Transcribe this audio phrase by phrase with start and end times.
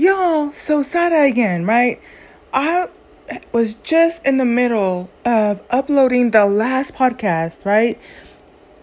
[0.00, 2.00] Y'all, so sad again, right?
[2.54, 2.88] I
[3.52, 8.00] was just in the middle of uploading the last podcast, right?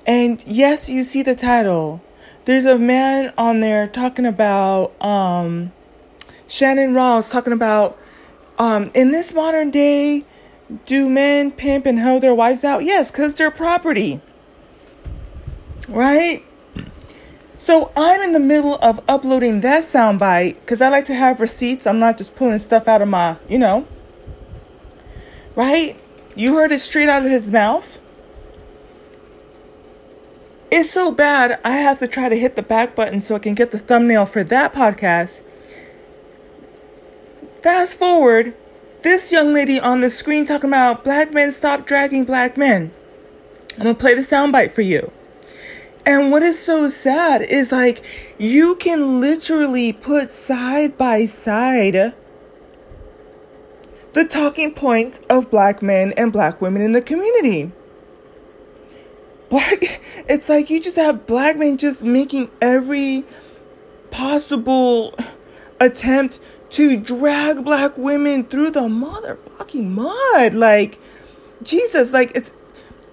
[0.06, 2.04] And yes, you see the title.
[2.46, 5.72] There's a man on there talking about um
[6.48, 7.98] Shannon Rawls talking about
[8.60, 10.24] um in this modern day
[10.86, 12.84] do men pimp and hoe their wives out?
[12.84, 14.22] Yes, cuz they're property.
[15.90, 16.44] Right?
[17.68, 21.86] So I'm in the middle of uploading that soundbite because I like to have receipts.
[21.86, 23.86] I'm not just pulling stuff out of my, you know.
[25.54, 26.00] Right?
[26.34, 28.00] You heard it straight out of his mouth.
[30.72, 33.54] It's so bad, I have to try to hit the back button so I can
[33.54, 35.42] get the thumbnail for that podcast.
[37.62, 38.56] Fast forward,
[39.02, 42.94] this young lady on the screen talking about black men stop dragging black men.
[43.74, 45.12] I'm gonna play the soundbite for you.
[46.08, 48.02] And what is so sad is like
[48.38, 52.16] you can literally put side by side
[54.14, 57.74] the talking points of black men and black women in the community.
[59.50, 60.00] Black
[60.30, 63.26] it's like you just have black men just making every
[64.10, 65.14] possible
[65.82, 70.54] attempt to drag black women through the motherfucking mud.
[70.54, 71.00] Like
[71.62, 72.54] Jesus, like it's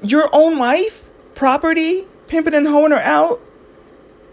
[0.01, 3.41] your own wife, property, pimping and hoeing her out.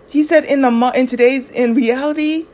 [0.10, 2.48] He said in the in today's in reality.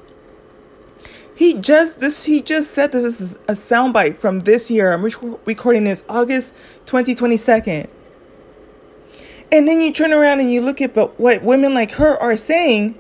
[1.34, 4.92] He just this he just said this is a soundbite from this year.
[4.92, 6.54] I'm recording this August
[6.88, 7.88] 2022.
[9.52, 12.36] And then you turn around and you look at but what women like her are
[12.36, 12.98] saying.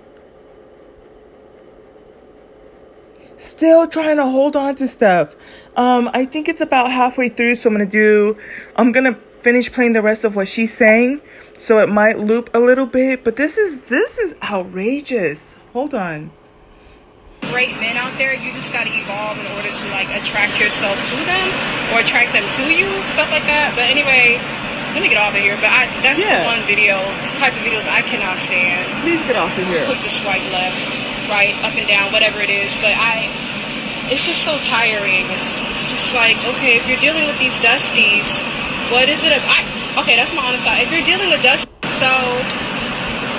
[3.38, 5.36] Still trying to hold on to stuff.
[5.76, 8.36] Um, I think it's about halfway through, so I'm gonna do.
[8.76, 9.18] I'm gonna
[9.48, 11.24] finish playing the rest of what she's saying,
[11.58, 13.24] so it might loop a little bit.
[13.24, 15.56] But this is this is outrageous.
[15.72, 16.36] Hold on.
[17.48, 21.16] Great men out there, you just gotta evolve in order to like attract yourself to
[21.24, 21.48] them
[21.96, 23.72] or attract them to you, stuff like that.
[23.72, 24.36] But anyway,
[24.92, 25.56] let me get off of here.
[25.64, 26.44] But I that's yeah.
[26.44, 28.84] the one videos type of videos I cannot stand.
[29.00, 29.88] Please get off of here.
[29.88, 30.76] Put the swipe left,
[31.32, 32.76] right, up and down, whatever it is.
[32.84, 33.32] But I
[34.12, 35.24] it's just so tiring.
[35.32, 38.44] It's, it's just like, okay, if you're dealing with these dusties,
[38.92, 39.36] what is it?
[39.36, 39.64] I,
[40.00, 40.80] okay, that's my honest thought.
[40.80, 42.08] If you're dealing with dust, so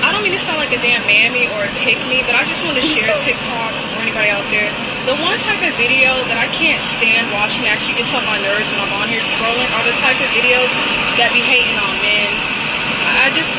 [0.05, 2.45] I don't mean to sound like a damn mammy or a pick me, but I
[2.45, 4.69] just want to share TikTok or anybody out there.
[5.09, 8.69] The one type of video that I can't stand watching actually gets on my nerves
[8.69, 10.69] when I'm on here scrolling are the type of videos
[11.17, 12.29] that be hating on men.
[13.25, 13.57] I just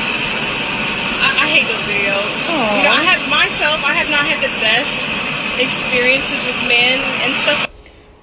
[1.26, 2.54] I, I hate those videos.
[2.54, 2.78] Aww.
[2.78, 3.82] You know, I have myself.
[3.82, 5.10] I have not had the best
[5.58, 7.66] experiences with men and stuff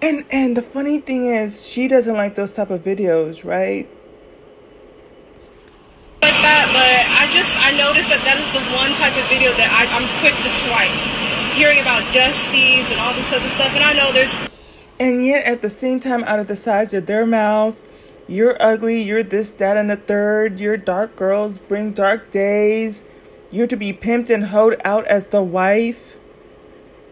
[0.06, 3.88] and and the funny thing is, she doesn't like those type of videos, right?
[6.22, 9.50] Like that, but I just I noticed that that is the one type of video
[9.58, 10.94] that I, I'm quick to swipe.
[11.58, 14.38] Hearing about dusties and all this other stuff, and I know there's.
[14.98, 17.82] And yet, at the same time, out of the sides of their mouth,
[18.28, 23.04] you're ugly, you're this, that, and the third, you're dark girls, bring dark days,
[23.50, 26.16] you're to be pimped and hoed out as the wife.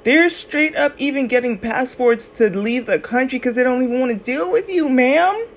[0.04, 4.12] They're straight up even getting passports to leave the country because they don't even want
[4.12, 5.48] to deal with you, ma'am.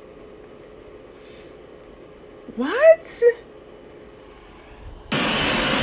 [2.56, 3.22] What?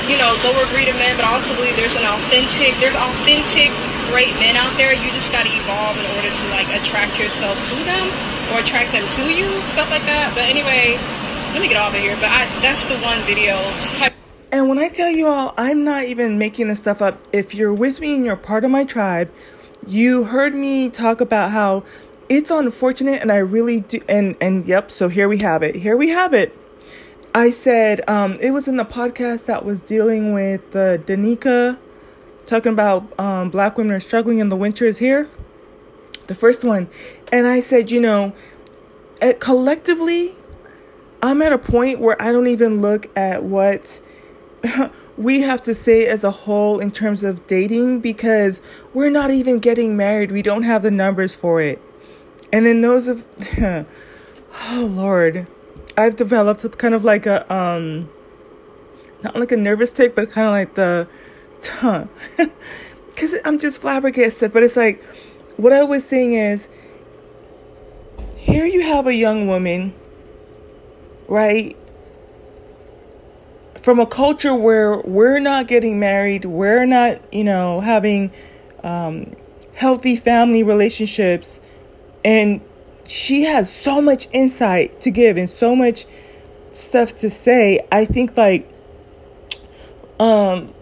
[0.08, 3.68] You know, lower breed of men, but I also believe there's an authentic, there's authentic
[4.08, 4.96] great men out there.
[4.96, 8.08] You just got to evolve in order to like attract yourself to them
[8.52, 10.32] or attract them to you, stuff like that.
[10.32, 10.96] But anyway,
[11.52, 12.16] let me get off of here.
[12.16, 13.60] But I, that's the one video
[14.00, 14.14] type.
[14.52, 17.20] And when I tell you all, I'm not even making this stuff up.
[17.32, 19.30] If you're with me and you're part of my tribe,
[19.86, 21.84] you heard me talk about how
[22.28, 25.74] it's unfortunate and I really do and and yep, so here we have it.
[25.74, 26.56] Here we have it.
[27.34, 31.78] I said um, it was in the podcast that was dealing with the uh, Danica
[32.46, 35.28] talking about um, black women are struggling and the winter is here.
[36.26, 36.88] The first one.
[37.32, 38.32] And I said, you know,
[39.20, 40.36] at, collectively,
[41.22, 44.00] I'm at a point where I don't even look at what
[45.16, 48.60] we have to say as a whole in terms of dating because
[48.92, 50.32] we're not even getting married.
[50.32, 51.80] We don't have the numbers for it.
[52.52, 53.26] And then those of
[53.60, 55.46] oh lord,
[55.96, 58.08] I've developed kind of like a um
[59.22, 61.08] not like a nervous tick, but kind of like the
[61.62, 62.08] tongue.
[63.16, 65.02] Cuz I'm just flabbergasted, but it's like
[65.56, 66.68] what I was saying is
[68.36, 69.94] here you have a young woman,
[71.28, 71.76] right?
[73.84, 78.32] From a culture where we're not getting married, we're not, you know, having
[78.82, 79.36] um,
[79.74, 81.60] healthy family relationships,
[82.24, 82.62] and
[83.04, 86.06] she has so much insight to give and so much
[86.72, 87.78] stuff to say.
[87.92, 88.66] I think like,
[90.18, 90.72] um,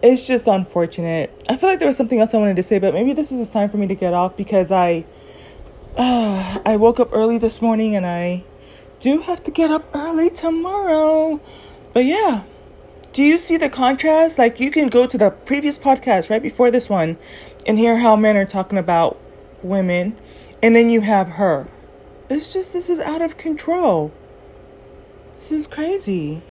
[0.00, 1.44] it's just unfortunate.
[1.48, 3.40] I feel like there was something else I wanted to say, but maybe this is
[3.40, 5.04] a sign for me to get off because I
[5.96, 8.44] uh, I woke up early this morning and I
[9.00, 11.40] do have to get up early tomorrow.
[11.92, 12.44] But yeah.
[13.12, 14.38] Do you see the contrast?
[14.38, 17.16] Like you can go to the previous podcast right before this one
[17.66, 19.18] and hear how men are talking about
[19.62, 20.16] women
[20.62, 21.66] and then you have her.
[22.28, 24.12] It's just this is out of control.
[25.38, 26.42] This is crazy.